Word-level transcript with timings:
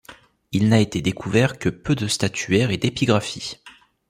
Il 0.51 0.67
n'a 0.67 0.79
été 0.79 0.99
découvert 1.03 1.59
que 1.59 1.69
peu 1.69 1.93
de 1.93 2.07
statuaire 2.07 2.71
et 2.71 2.77
d'épigraphie. 2.77 3.59